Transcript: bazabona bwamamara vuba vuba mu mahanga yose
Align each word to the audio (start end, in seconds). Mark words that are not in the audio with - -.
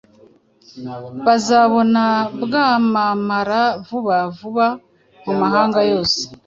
bazabona 1.25 2.03
bwamamara 2.43 3.61
vuba 3.85 4.17
vuba 4.37 4.67
mu 5.25 5.33
mahanga 5.41 5.79
yose 5.91 6.19